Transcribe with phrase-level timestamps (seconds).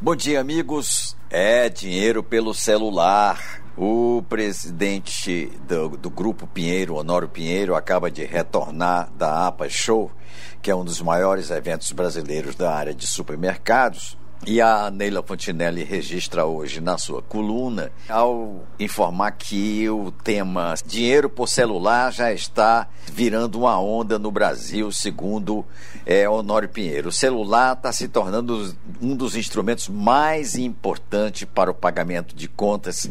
[0.00, 1.16] Bom dia, amigos.
[1.28, 3.60] É dinheiro pelo celular.
[3.76, 10.12] O presidente do, do, Grupo Pinheiro, Honório Pinheiro, acaba de retornar da APA Show,
[10.60, 14.16] que é um dos maiores eventos brasileiros da área de supermercados.
[14.44, 21.30] E a Neila Fontinelli registra hoje na sua coluna ao informar que o tema dinheiro
[21.30, 25.64] por celular já está virando uma onda no Brasil, segundo
[26.04, 27.10] é, Honório Pinheiro.
[27.10, 33.08] O celular está se tornando um dos instrumentos mais importantes para o pagamento de contas.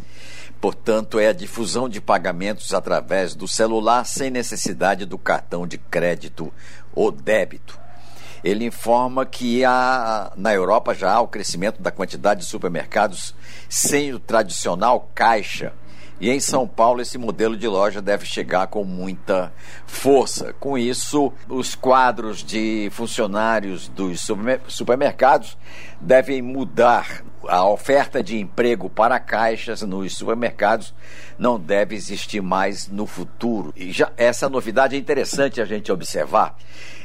[0.60, 6.52] Portanto, é a difusão de pagamentos através do celular sem necessidade do cartão de crédito
[6.94, 7.81] ou débito
[8.42, 13.34] ele informa que há, na Europa já há o crescimento da quantidade de supermercados
[13.68, 15.72] sem o tradicional caixa.
[16.20, 19.52] E em São Paulo, esse modelo de loja deve chegar com muita
[19.86, 20.54] força.
[20.60, 24.24] Com isso, os quadros de funcionários dos
[24.68, 25.58] supermercados
[26.00, 27.24] devem mudar.
[27.48, 30.94] A oferta de emprego para caixas nos supermercados
[31.38, 33.72] não deve existir mais no futuro.
[33.76, 36.56] E já essa novidade é interessante a gente observar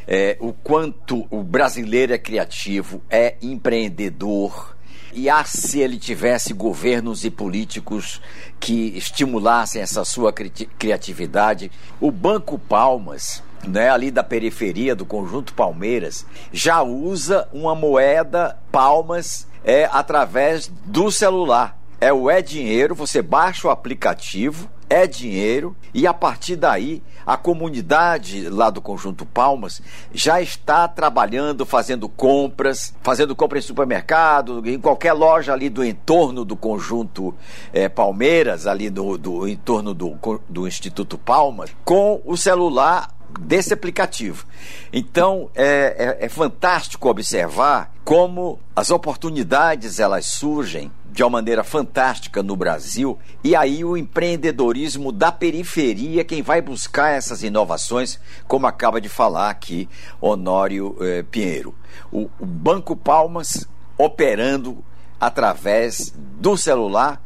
[0.08, 4.77] é, o quanto o brasileiro é criativo, é empreendedor.
[5.14, 8.22] E ah, se ele tivesse governos e políticos
[8.60, 15.54] que estimulassem essa sua cri criatividade, o Banco Palmas, né, ali da periferia do conjunto
[15.54, 21.78] Palmeiras, já usa uma moeda Palmas é através do celular.
[22.00, 27.36] É o é dinheiro, você baixa o aplicativo é dinheiro e a partir daí a
[27.36, 29.82] comunidade lá do Conjunto Palmas
[30.14, 36.46] já está trabalhando, fazendo compras, fazendo compra em supermercado, em qualquer loja ali do entorno
[36.46, 37.36] do Conjunto
[37.74, 44.46] é, Palmeiras, ali do, do entorno do, do Instituto Palmas, com o celular desse aplicativo.
[44.92, 52.42] Então é, é, é fantástico observar como as oportunidades elas surgem de uma maneira fantástica
[52.42, 59.02] no Brasil e aí o empreendedorismo da periferia quem vai buscar essas inovações, como acaba
[59.02, 59.90] de falar aqui
[60.22, 61.76] Honório eh, Pinheiro.
[62.10, 64.82] O, o Banco Palmas operando
[65.20, 67.22] através do celular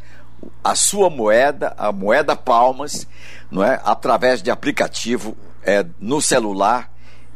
[0.63, 3.05] a sua moeda, a moeda Palmas,
[3.51, 6.91] não é, através de aplicativo é, no celular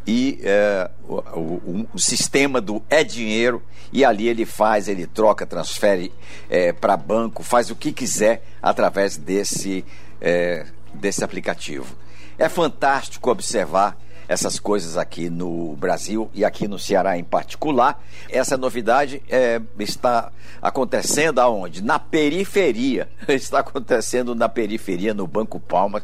[0.08, 5.46] e é, o, o, o, sistema do é dinheiro e ali ele faz, ele troca,
[5.46, 6.14] transfere
[6.50, 9.84] é, para banco, faz o que quiser através desse,
[10.22, 11.96] é, desse aplicativo.
[12.38, 18.04] É fantástico observar essas coisas aqui no Brasil e aqui no Ceará em particular.
[18.30, 21.84] Essa novidade é, está acontecendo aonde?
[21.84, 23.08] Na periferia.
[23.28, 26.04] Está acontecendo na periferia, no Banco Palmas,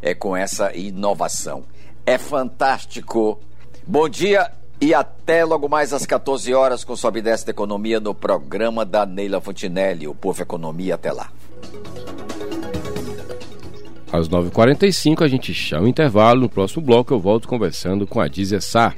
[0.00, 1.64] é, com essa inovação.
[2.08, 3.38] É fantástico.
[3.86, 8.14] Bom dia e até logo mais às 14 horas com Sobe Desce da Economia no
[8.14, 10.94] programa da Neila Fontinelli, o Povo Economia.
[10.94, 11.30] Até lá.
[14.10, 16.40] Às 9h45 a gente chama o intervalo.
[16.40, 18.94] No próximo bloco eu volto conversando com a Dizia Sá.